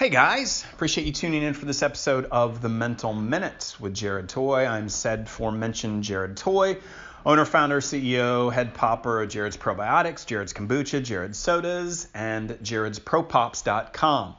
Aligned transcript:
Hey 0.00 0.08
guys, 0.08 0.64
appreciate 0.72 1.06
you 1.06 1.12
tuning 1.12 1.42
in 1.42 1.52
for 1.52 1.66
this 1.66 1.82
episode 1.82 2.24
of 2.30 2.62
the 2.62 2.70
Mental 2.70 3.12
Minute 3.12 3.76
with 3.78 3.92
Jared 3.92 4.30
Toy. 4.30 4.64
I'm 4.64 4.88
said 4.88 5.28
forementioned 5.28 6.04
Jared 6.04 6.38
Toy, 6.38 6.78
owner, 7.26 7.44
founder, 7.44 7.82
CEO, 7.82 8.50
head 8.50 8.72
popper 8.72 9.20
of 9.20 9.28
Jared's 9.28 9.58
Probiotics, 9.58 10.24
Jared's 10.24 10.54
Kombucha, 10.54 11.04
Jared's 11.04 11.38
Sodas, 11.38 12.08
and 12.14 12.56
Jared's 12.62 12.98
Propops.com. 12.98 14.36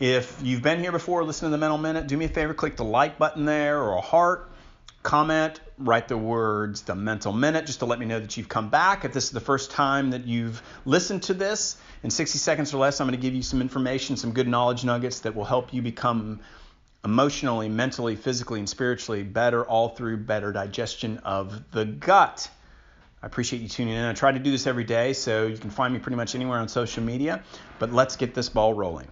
If 0.00 0.40
you've 0.42 0.62
been 0.62 0.80
here 0.80 0.92
before, 0.92 1.22
listen 1.22 1.48
to 1.48 1.50
the 1.50 1.58
Mental 1.58 1.76
Minute, 1.76 2.06
do 2.06 2.16
me 2.16 2.24
a 2.24 2.28
favor, 2.30 2.54
click 2.54 2.76
the 2.76 2.84
like 2.84 3.18
button 3.18 3.44
there 3.44 3.82
or 3.82 3.92
a 3.92 4.00
heart, 4.00 4.50
comment, 5.02 5.60
write 5.78 6.08
the 6.08 6.18
words 6.18 6.82
the 6.82 6.94
Mental 6.94 7.32
Minute 7.32 7.66
just 7.66 7.78
to 7.80 7.86
let 7.86 7.98
me 7.98 8.06
know 8.06 8.20
that 8.20 8.36
you've 8.36 8.48
come 8.48 8.68
back. 8.68 9.04
If 9.04 9.12
this 9.12 9.24
is 9.24 9.30
the 9.30 9.40
first 9.40 9.70
time 9.70 10.10
that 10.10 10.26
you've 10.26 10.62
listened 10.84 11.22
to 11.24 11.34
this, 11.34 11.76
in 12.02 12.10
60 12.10 12.38
seconds 12.38 12.72
or 12.74 12.78
less, 12.78 13.00
I'm 13.00 13.08
going 13.08 13.18
to 13.18 13.22
give 13.22 13.34
you 13.34 13.42
some 13.42 13.60
information, 13.60 14.16
some 14.16 14.32
good 14.32 14.48
knowledge 14.48 14.84
nuggets 14.84 15.20
that 15.20 15.34
will 15.34 15.44
help 15.44 15.72
you 15.72 15.82
become 15.82 16.40
emotionally, 17.04 17.68
mentally, 17.68 18.16
physically, 18.16 18.58
and 18.58 18.68
spiritually 18.68 19.22
better, 19.22 19.64
all 19.64 19.90
through 19.90 20.18
better 20.18 20.52
digestion 20.52 21.18
of 21.18 21.70
the 21.72 21.84
gut. 21.84 22.50
I 23.22 23.26
appreciate 23.26 23.62
you 23.62 23.68
tuning 23.68 23.94
in. 23.94 24.04
I 24.04 24.12
try 24.12 24.30
to 24.30 24.38
do 24.38 24.50
this 24.50 24.66
every 24.66 24.84
day, 24.84 25.12
so 25.12 25.46
you 25.46 25.56
can 25.56 25.70
find 25.70 25.92
me 25.92 25.98
pretty 25.98 26.16
much 26.16 26.34
anywhere 26.34 26.58
on 26.58 26.68
social 26.68 27.02
media. 27.02 27.42
But 27.78 27.92
let's 27.92 28.16
get 28.16 28.34
this 28.34 28.48
ball 28.48 28.74
rolling. 28.74 29.08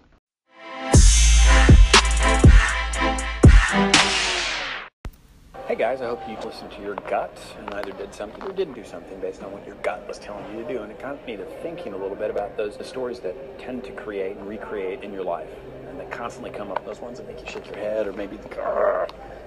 Guys, 5.77 6.01
I 6.01 6.07
hope 6.07 6.27
you 6.27 6.37
listened 6.43 6.71
to 6.71 6.81
your 6.81 6.95
gut 6.95 7.39
and 7.59 7.75
either 7.75 7.93
did 7.93 8.15
something 8.15 8.43
or 8.43 8.51
didn't 8.53 8.75
do 8.75 8.85
something 8.85 9.21
based 9.21 9.43
on 9.43 9.53
what 9.53 9.67
your 9.67 9.75
gut 9.77 10.09
was 10.09 10.19
telling 10.19 10.57
you 10.57 10.65
to 10.65 10.73
do. 10.73 10.83
And 10.83 10.91
it 10.91 10.99
got 10.99 11.25
me 11.27 11.37
to 11.37 11.45
thinking 11.61 11.93
a 11.93 11.97
little 11.99 12.17
bit 12.17 12.31
about 12.31 12.57
those 12.57 12.79
stories 12.87 13.21
that 13.21 13.59
tend 13.59 13.85
to 13.85 13.93
create 13.93 14.39
and 14.39 14.49
recreate 14.49 15.03
in 15.03 15.13
your 15.13 15.25
life 15.25 15.51
and 15.89 16.01
that 16.01 16.11
constantly 16.11 16.51
come 16.51 16.71
up. 16.71 16.87
Those 16.87 17.01
ones 17.01 17.19
that 17.19 17.29
make 17.29 17.41
you 17.41 17.47
shake 17.47 17.67
your 17.67 17.77
head 17.77 18.07
or 18.07 18.15
maybe 18.15 18.39
think, 18.39 18.57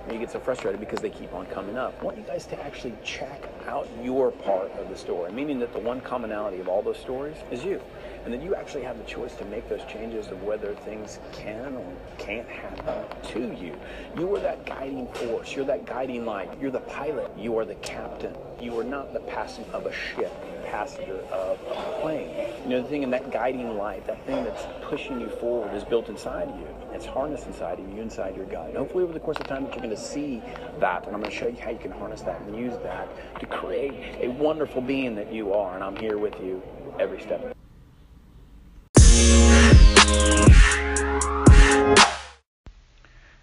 and 0.10 0.20
you 0.20 0.26
get 0.26 0.32
so 0.32 0.40
frustrated 0.40 0.80
because 0.80 1.02
they 1.02 1.10
keep 1.10 1.34
on 1.34 1.46
coming 1.48 1.78
up. 1.78 1.96
I 2.02 2.04
want 2.04 2.18
you 2.18 2.24
guys 2.24 2.48
to 2.48 2.60
actually 2.64 2.96
check 3.04 3.48
out 3.68 3.88
your 4.02 4.32
part 4.32 4.72
of 4.72 4.90
the 4.90 4.98
story, 4.98 5.32
meaning 5.32 5.60
that 5.60 5.72
the 5.72 5.80
one 5.80 6.02
commonality 6.02 6.60
of 6.60 6.68
all 6.68 6.82
those 6.82 6.98
stories 6.98 7.38
is 7.52 7.64
you 7.64 7.80
and 8.26 8.34
then 8.34 8.42
you 8.42 8.56
actually 8.56 8.84
have 8.84 8.98
the 8.98 9.04
choice 9.06 9.34
to 9.36 9.46
make 9.46 9.68
those 9.70 9.84
changes 9.86 10.28
of 10.28 10.44
whether 10.44 10.76
things 10.76 11.20
can 11.32 11.76
or 11.76 11.94
can't 12.18 12.48
happen 12.48 13.06
to 13.30 13.40
you. 13.60 13.76
You 14.18 14.36
are 14.36 14.40
that 14.40 14.66
guiding 14.66 15.08
force. 15.08 15.56
You're 15.56 15.66
that 15.66 15.86
guiding 15.86 16.26
light. 16.26 16.50
You're 16.60 16.72
the 16.72 16.82
pilot. 16.82 17.32
You 17.38 17.58
are 17.58 17.66
the 17.66 17.76
captain. 17.76 18.36
You 18.60 18.78
are 18.80 18.84
not 18.84 19.14
the 19.14 19.20
passenger 19.22 19.72
of 19.72 19.86
a 19.86 19.94
ship, 19.94 20.34
passenger 20.70 21.20
of 21.31 21.59
a 21.72 22.00
plane. 22.02 22.30
You 22.64 22.70
know, 22.70 22.81
the 22.81 22.88
thing 22.88 23.03
in 23.03 23.09
that 23.12 23.31
guiding 23.31 23.78
light, 23.78 24.06
that 24.08 24.25
thing 24.25 24.44
that's 24.44 24.66
pushing 24.84 25.20
you 25.20 25.28
forward 25.28 25.73
is 25.73 25.84
built 25.84 26.09
inside 26.09 26.48
of 26.48 26.59
you. 26.59 26.67
It's 26.94 27.06
harnessed 27.06 27.48
inside 27.48 27.80
of 27.80 27.89
you, 27.89 28.02
inside 28.02 28.36
your 28.36 28.45
gut. 28.45 28.67
And 28.67 28.78
hopefully 28.78 29.03
over 29.03 29.14
the 29.14 29.20
course 29.20 29.38
of 29.38 29.48
time 29.48 29.64
that 29.64 29.73
you're 29.73 29.84
going 29.84 29.95
to 29.95 30.02
see 30.02 30.42
that, 30.80 31.06
and 31.06 31.16
I'm 31.16 31.22
going 31.22 31.31
to 31.31 31.38
show 31.38 31.48
you 31.48 31.58
how 31.58 31.72
you 31.72 31.80
can 31.80 31.92
harness 31.92 32.22
that 32.22 32.42
and 32.42 32.56
use 32.56 32.78
that 32.84 33.39
to 33.39 33.45
create 33.45 33.94
a 34.22 34.28
wonderful 34.30 34.81
being 34.81 35.16
that 35.16 35.34
you 35.34 35.53
are. 35.53 35.76
And 35.76 35.84
I'm 35.84 35.95
here 35.95 36.17
with 36.17 36.39
you 36.42 36.61
every 37.00 37.22
step. 37.22 37.55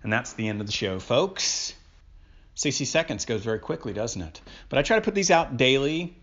And 0.03 0.13
that's 0.13 0.35
the 0.35 0.47
end 0.47 0.61
of 0.61 0.69
the 0.69 0.73
show, 0.73 1.01
folks. 1.01 1.75
60 2.55 2.85
seconds 2.85 3.25
goes 3.25 3.43
very 3.43 3.59
quickly, 3.59 3.93
doesn't 3.93 4.23
it? 4.23 4.41
But 4.69 4.79
I 4.79 4.83
try 4.83 4.97
to 4.97 5.03
put 5.03 5.15
these 5.15 5.33
out 5.33 5.57
daily, 5.57 6.17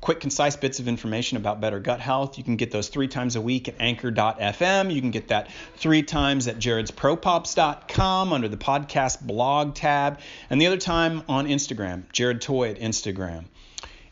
quick, 0.00 0.20
concise 0.20 0.56
bits 0.56 0.78
of 0.78 0.88
information 0.88 1.36
about 1.36 1.60
better 1.60 1.80
gut 1.80 2.00
health. 2.00 2.38
You 2.38 2.44
can 2.44 2.56
get 2.56 2.70
those 2.70 2.88
three 2.88 3.08
times 3.08 3.36
a 3.36 3.40
week 3.40 3.68
at 3.68 3.74
anchor.fm. 3.78 4.92
You 4.92 5.00
can 5.00 5.10
get 5.10 5.28
that 5.28 5.48
three 5.76 6.02
times 6.02 6.48
at 6.48 6.58
jaredspropops.com 6.58 8.32
under 8.32 8.48
the 8.48 8.56
podcast 8.56 9.20
blog 9.20 9.74
tab, 9.74 10.20
and 10.48 10.60
the 10.60 10.66
other 10.66 10.76
time 10.76 11.22
on 11.28 11.46
Instagram, 11.46 12.10
Jared 12.12 12.40
Toy 12.40 12.70
at 12.70 12.78
Instagram. 12.78 13.44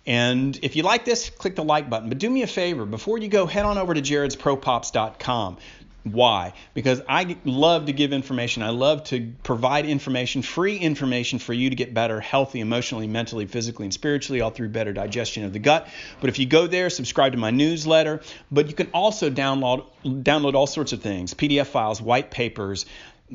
And 0.06 0.58
if 0.62 0.74
you 0.74 0.82
like 0.84 1.04
this, 1.04 1.28
click 1.28 1.54
the 1.54 1.64
like 1.64 1.90
button. 1.90 2.08
But 2.08 2.18
do 2.18 2.30
me 2.30 2.42
a 2.42 2.46
favor, 2.46 2.86
before 2.86 3.18
you 3.18 3.28
go, 3.28 3.44
head 3.44 3.66
on 3.66 3.76
over 3.76 3.92
to 3.92 4.00
jaredspropops.com. 4.00 5.58
Why? 6.12 6.52
Because 6.74 7.00
I 7.08 7.36
love 7.44 7.86
to 7.86 7.92
give 7.92 8.12
information. 8.12 8.62
I 8.62 8.70
love 8.70 9.04
to 9.04 9.32
provide 9.42 9.86
information, 9.86 10.42
free 10.42 10.76
information 10.76 11.38
for 11.38 11.52
you 11.52 11.70
to 11.70 11.76
get 11.76 11.94
better, 11.94 12.20
healthy, 12.20 12.60
emotionally, 12.60 13.06
mentally, 13.06 13.46
physically, 13.46 13.86
and 13.86 13.94
spiritually, 13.94 14.40
all 14.40 14.50
through 14.50 14.70
better 14.70 14.92
digestion 14.92 15.44
of 15.44 15.52
the 15.52 15.58
gut. 15.58 15.88
But 16.20 16.30
if 16.30 16.38
you 16.38 16.46
go 16.46 16.66
there, 16.66 16.90
subscribe 16.90 17.32
to 17.32 17.38
my 17.38 17.50
newsletter. 17.50 18.20
But 18.50 18.68
you 18.68 18.74
can 18.74 18.88
also 18.92 19.30
download 19.30 19.86
download 20.04 20.54
all 20.54 20.66
sorts 20.66 20.92
of 20.92 21.02
things, 21.02 21.34
PDF 21.34 21.66
files, 21.66 22.00
white 22.00 22.30
papers. 22.30 22.86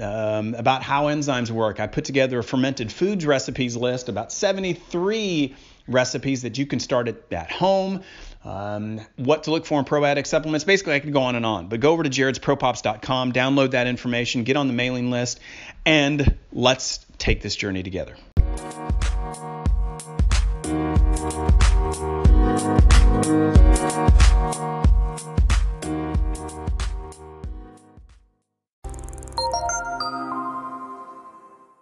Um, 0.01 0.55
about 0.55 0.81
how 0.81 1.03
enzymes 1.05 1.51
work. 1.51 1.79
I 1.79 1.85
put 1.85 2.05
together 2.05 2.40
a 2.40 2.44
fermented 2.44 2.91
foods 2.91 3.28
recipes 3.28 3.78
list, 3.78 4.09
about 4.09 4.31
73 4.31 5.55
recipes 5.88 6.44
that 6.44 6.57
you 6.57 6.66
can 6.66 6.79
start 6.79 7.07
at, 7.07 7.31
at 7.31 7.51
home 7.51 8.03
um, 8.45 8.99
what 9.16 9.44
to 9.44 9.51
look 9.51 9.66
for 9.66 9.79
in 9.79 9.85
probiotic 9.85 10.27
supplements. 10.27 10.66
Basically, 10.66 10.94
I 10.94 10.99
could 10.99 11.13
go 11.13 11.21
on 11.21 11.35
and 11.35 11.45
on, 11.45 11.67
but 11.67 11.79
go 11.79 11.91
over 11.91 12.03
to 12.03 12.09
jaredspropops.com, 12.09 13.33
download 13.33 13.71
that 13.71 13.88
information, 13.88 14.43
get 14.43 14.57
on 14.57 14.67
the 14.67 14.73
mailing 14.73 15.11
list, 15.11 15.39
and 15.85 16.35
let's 16.51 17.05
take 17.17 17.41
this 17.41 17.55
journey 17.55 17.83
together. 17.83 18.16